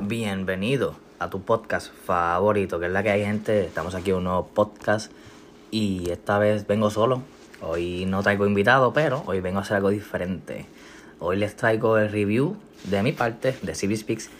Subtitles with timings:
[0.00, 3.64] Bienvenido a tu podcast favorito, que es la que hay gente.
[3.64, 5.12] Estamos aquí en un nuevo podcast
[5.70, 7.22] y esta vez vengo solo.
[7.60, 10.66] Hoy no traigo invitado, pero hoy vengo a hacer algo diferente.
[11.20, 14.30] Hoy les traigo el review de mi parte, de CB Speaks,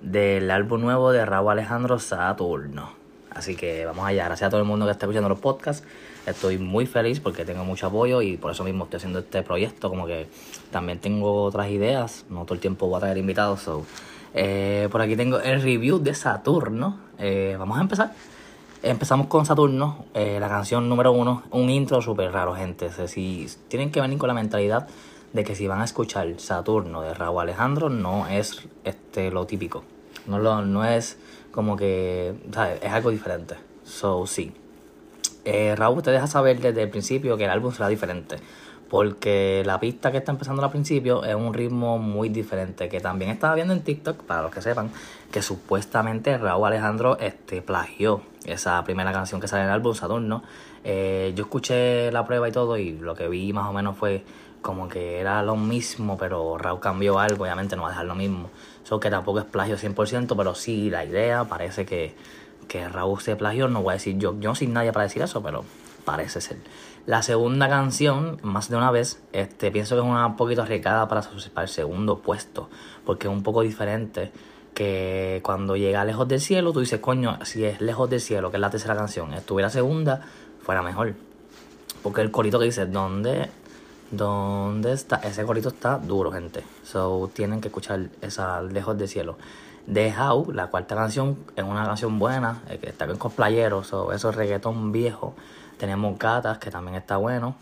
[0.00, 3.01] del álbum nuevo de Raúl Alejandro Saturno.
[3.34, 4.24] Así que vamos allá.
[4.24, 5.86] Gracias a todo el mundo que está escuchando los podcasts.
[6.26, 9.88] Estoy muy feliz porque tengo mucho apoyo y por eso mismo estoy haciendo este proyecto.
[9.88, 10.28] Como que
[10.70, 12.24] también tengo otras ideas.
[12.28, 13.60] No todo el tiempo voy a traer invitados.
[13.62, 13.84] So
[14.34, 16.98] eh, por aquí tengo el review de Saturno.
[17.18, 18.12] Eh, vamos a empezar.
[18.82, 21.44] Empezamos con Saturno, eh, la canción número uno.
[21.52, 22.90] Un intro súper raro, gente.
[23.06, 24.88] si tienen que venir con la mentalidad
[25.32, 29.84] de que si van a escuchar Saturno de Raúl Alejandro, no es este lo típico.
[30.26, 31.18] No, lo, no es
[31.50, 32.34] como que.
[32.52, 32.80] ¿sabes?
[32.82, 33.56] Es algo diferente.
[33.84, 34.52] So, sí.
[35.76, 38.36] Raúl te deja saber desde el principio que el álbum será diferente
[38.92, 43.30] porque la pista que está empezando al principio es un ritmo muy diferente, que también
[43.30, 44.90] estaba viendo en TikTok, para los que sepan,
[45.30, 50.42] que supuestamente Raúl Alejandro este, plagió esa primera canción que sale en el álbum, Saturno.
[50.84, 54.26] Eh, yo escuché la prueba y todo y lo que vi más o menos fue
[54.62, 58.14] como que era lo mismo, pero Raúl cambió algo, obviamente no va a dejar lo
[58.14, 58.48] mismo.
[58.84, 62.14] Eso que tampoco es plagio 100%, pero sí la idea parece que,
[62.68, 65.42] que Raúl se plagió, no voy a decir yo, yo soy nadie para decir eso,
[65.42, 65.64] pero
[66.04, 66.58] parece ser.
[67.04, 71.22] La segunda canción, más de una vez, este, pienso que es una poquito arriesgada para,
[71.52, 72.70] para el segundo puesto,
[73.04, 74.30] porque es un poco diferente
[74.74, 78.56] que cuando llega Lejos del Cielo, tú dices, coño, si es Lejos del Cielo, que
[78.56, 80.22] es la tercera canción, estuviera segunda,
[80.62, 81.14] fuera mejor.
[82.02, 83.50] Porque el corito que dice, ¿dónde,
[84.12, 85.16] ¿dónde está?
[85.16, 86.62] Ese corito está duro, gente.
[86.84, 89.36] So, tienen que escuchar esa Lejos del Cielo.
[89.92, 93.88] The How, la cuarta canción, es una canción buena, eh, que está bien con playeros,
[93.88, 95.34] so, eso es reggaetón viejo.
[95.78, 97.56] Tenemos Gatas, que también está bueno.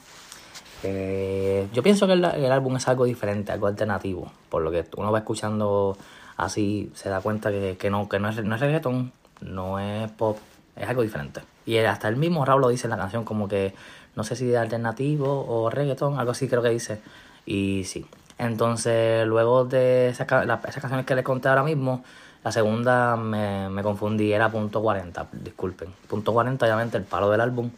[0.82, 4.30] Eh, yo pienso que el, álbum es algo diferente, algo alternativo.
[4.50, 5.96] Por lo que uno va escuchando
[6.36, 10.38] así, se da cuenta que, no, que no es, no es reggaeton, no es pop,
[10.76, 11.40] es algo diferente.
[11.64, 13.74] Y hasta el mismo Raúl lo dice en la canción, como que
[14.20, 17.00] no sé si de alternativo o reggaeton, algo así creo que dice.
[17.46, 18.04] Y sí.
[18.36, 22.04] Entonces, luego de esas, canciones que les conté ahora mismo,
[22.44, 25.88] la segunda me, me confundí, era punto 40, disculpen.
[26.06, 27.70] Punto 40, obviamente, el palo del álbum.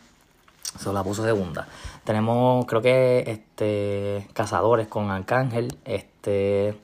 [0.74, 1.68] Eso la puso segunda.
[2.02, 5.78] Tenemos, creo que, este, Cazadores con Arcángel.
[5.84, 6.76] Este,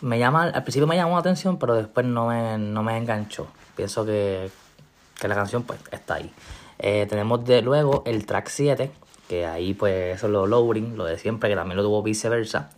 [0.00, 3.46] me llama, al principio me llamó la atención, pero después no me, no me enganchó.
[3.76, 4.50] Pienso que,
[5.20, 6.32] que la canción, pues, está ahí.
[6.78, 8.90] Eh, tenemos de luego el track 7,
[9.28, 12.70] que ahí, pues, eso es lo lowering, lo de siempre, que también lo tuvo viceversa.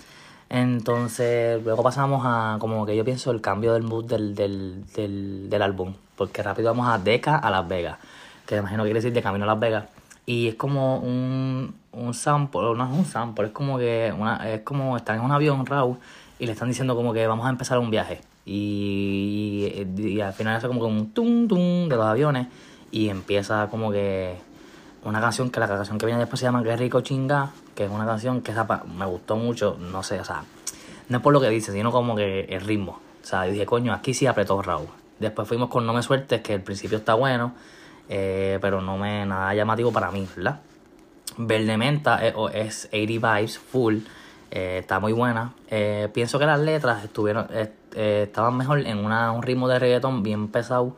[0.51, 5.51] Entonces, luego pasamos a, como que yo pienso, el cambio del mood del, del, del,
[5.51, 5.95] del álbum.
[6.17, 7.99] Porque rápido vamos a Deca a Las Vegas.
[8.47, 9.85] Que imagino que quiere decir de camino a Las Vegas.
[10.25, 14.61] Y es como un, un sample, no es un sample, es como que una, es
[14.61, 15.97] como estar en un avión, Raúl,
[16.39, 18.21] y le están diciendo como que vamos a empezar un viaje.
[18.45, 19.73] Y,
[20.23, 22.47] al final hace como un tum tum de los aviones
[22.91, 24.37] y empieza como que
[25.05, 27.91] una canción que la canción que viene después se llama Que rico chinga, que es
[27.91, 30.45] una canción que esa me gustó mucho, no sé, o sea,
[31.09, 33.01] no es por lo que dice, sino como que el ritmo.
[33.23, 34.89] O sea, dije, coño, aquí sí apretó Raúl.
[35.19, 37.55] Después fuimos con No me sueltes, que el principio está bueno
[38.09, 40.61] eh, pero no me nada llamativo para mí, ¿verdad?
[41.37, 43.99] Verde Menta es, es 80 Vibes Full,
[44.51, 45.53] eh, está muy buena.
[45.69, 47.47] Eh, pienso que las letras estuvieron
[47.95, 50.97] estaban mejor en una, un ritmo de reggaetón bien pesado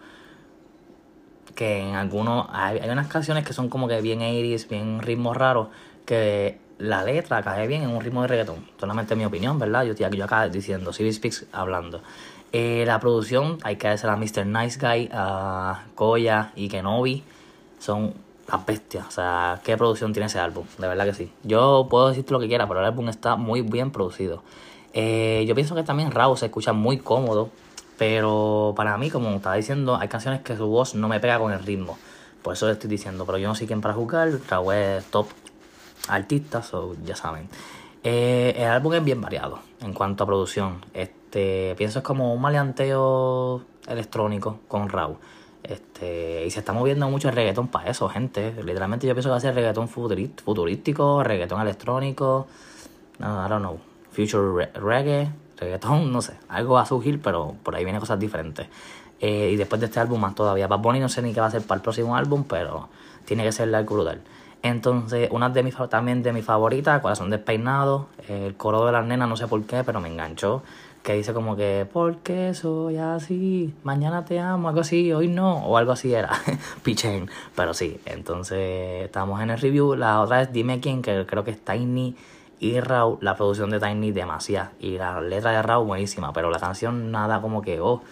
[1.61, 5.69] que en algunos hay, unas canciones que son como que bien 80s, bien ritmos raros
[6.07, 8.67] que la letra cae bien en un ritmo de reggaetón.
[8.81, 9.85] Solamente mi opinión, ¿verdad?
[9.85, 12.01] Yo estoy aquí yo acá diciendo, Civil Speaks hablando.
[12.55, 14.47] Eh, la producción, hay que agradecer a Mr.
[14.47, 17.25] Nice Guy, a Koya y Kenobi.
[17.79, 18.15] Son
[18.51, 19.07] las bestias.
[19.09, 20.65] O sea, qué producción tiene ese álbum.
[20.79, 21.31] De verdad que sí.
[21.43, 24.43] Yo puedo decirte lo que quiera, pero el álbum está muy bien producido.
[24.95, 27.51] Eh, yo pienso que también Raúl se escucha muy cómodo.
[28.01, 31.53] Pero para mí, como estaba diciendo, hay canciones que su voz no me pega con
[31.53, 31.99] el ritmo.
[32.43, 33.27] Por eso le estoy diciendo.
[33.27, 34.31] Pero yo no sé quién para jugar.
[34.49, 35.27] Raúl es top
[36.09, 37.51] artista, so ya saben.
[38.03, 40.83] Eh, el álbum es bien variado en cuanto a producción.
[40.95, 45.19] Este, pienso es como un maleanteo electrónico con Raw.
[45.63, 48.55] Este, y se está moviendo mucho el reggaetón para eso, gente.
[48.65, 52.47] Literalmente yo pienso que va a ser reggaetón futurístico, reggaetón electrónico,
[53.19, 53.79] no, I don't know,
[54.11, 55.29] future reggae,
[55.61, 56.35] reggaetón, no sé.
[56.49, 58.67] Algo va a surgir, pero por ahí vienen cosas diferentes.
[59.21, 60.67] Eh, y después de este álbum más todavía.
[60.67, 62.89] Bad Bunny no sé ni qué va a ser para el próximo álbum, pero
[63.25, 64.21] tiene que ser algo brutal.
[64.63, 69.29] Entonces, una de mis también de mis favoritas, Corazón despeinado, el coro de las nenas,
[69.29, 70.63] no sé por qué, pero me enganchó.
[71.03, 73.73] Que dice como que, ¿por qué soy así?
[73.85, 76.31] Mañana te amo, algo así, hoy no, o algo así era.
[76.83, 77.31] Pichen.
[77.57, 79.95] Pero sí, entonces estamos en el review.
[79.95, 82.15] La otra es Dime quién, que creo que es Tiny
[82.61, 83.19] y Raw.
[83.21, 84.73] La producción de Tiny demasiada.
[84.79, 88.03] Y la letra de Raw buenísima, pero la canción nada como que, oh,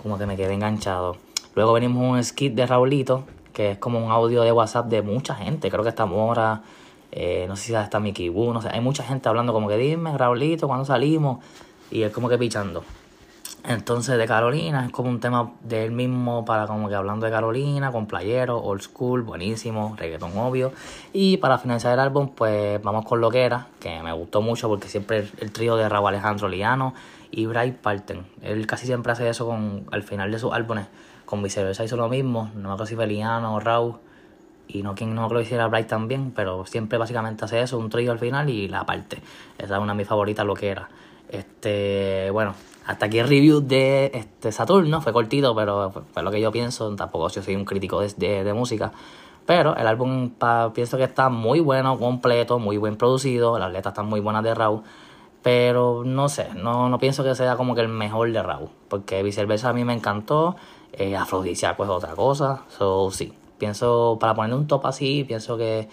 [0.00, 1.16] como que me quedé enganchado.
[1.54, 5.34] Luego venimos un skit de Raulito, que es como un audio de WhatsApp de mucha
[5.34, 5.70] gente.
[5.70, 6.62] Creo que está Mora,
[7.10, 8.68] eh, no sé si está Mickey Wu, no sé.
[8.70, 11.42] Hay mucha gente hablando como que dime, Raulito, ¿cuándo salimos?
[11.90, 12.84] Y es como que pichando.
[13.68, 17.32] Entonces de Carolina es como un tema de él mismo para como que hablando de
[17.32, 20.72] Carolina, con playero, old school, buenísimo, reggaeton obvio.
[21.12, 23.50] Y para finalizar el álbum pues vamos con Lo que
[24.04, 26.94] me gustó mucho porque siempre el, trío de Raúl Alejandro Liano
[27.32, 28.24] y Bryce Parten.
[28.40, 30.86] Él casi siempre hace eso con al final de sus álbumes.
[31.24, 33.96] Con viceversa hizo lo mismo, no me acuerdo si fue Liano o Raúl.
[34.68, 37.78] Y no, quien no me acuerdo si era Bryce también, pero siempre básicamente hace eso,
[37.78, 39.18] un trío al final y la parte.
[39.58, 40.54] Esa es una de mis favoritas, Lo.
[41.28, 42.54] Este, bueno,
[42.86, 45.00] hasta aquí el review de este Saturno.
[45.00, 46.94] Fue cortito, pero fue, lo que yo pienso.
[46.94, 48.92] Tampoco yo soy un crítico de, de, música.
[49.44, 50.30] Pero el álbum
[50.72, 53.58] pienso que está muy bueno, completo, muy bien producido.
[53.58, 54.82] Las letras están muy buenas de Raúl.
[55.42, 58.70] Pero no sé, no, no pienso que sea como que el mejor de Raúl.
[58.88, 60.56] Porque viceversa a mí me encantó.
[60.92, 62.62] Eh, Afrodisíaco es otra cosa.
[62.68, 65.88] So sí, pienso, para poner un top así, pienso que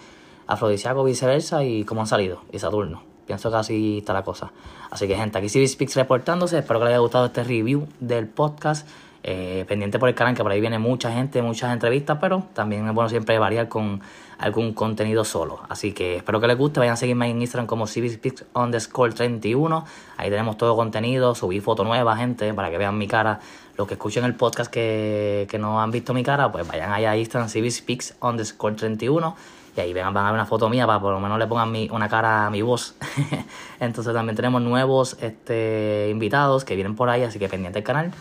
[0.46, 2.42] Afrodisíaco, viceversa y cómo han salido.
[2.52, 3.13] Y Saturno.
[3.26, 4.52] Pienso que así está la cosa.
[4.90, 6.58] Así que, gente, aquí CB Speaks reportándose.
[6.58, 8.86] Espero que les haya gustado este review del podcast.
[9.26, 12.86] Eh, pendiente por el canal, que por ahí viene mucha gente, muchas entrevistas, pero también
[12.86, 14.02] es bueno siempre variar con
[14.36, 15.60] algún contenido solo.
[15.70, 16.78] Así que espero que les guste.
[16.80, 19.86] Vayan a seguirme en Instagram como CBSpeaks underscore 31.
[20.18, 21.34] Ahí tenemos todo contenido.
[21.34, 23.40] Subí foto nueva, gente, para que vean mi cara.
[23.78, 27.12] Los que escuchen el podcast que, que no han visto mi cara, pues vayan allá
[27.12, 29.34] a Instagram CBSpeaks underscore 31
[29.76, 31.88] y ahí van, a ver una foto mía para por lo menos le pongan mi,
[31.90, 32.94] una cara a mi voz.
[33.80, 38.12] Entonces también tenemos nuevos este, invitados que vienen por ahí, así que pendiente del canal.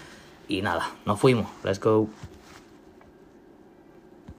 [0.47, 1.47] Y nada, nos fuimos.
[1.63, 2.07] Let's go.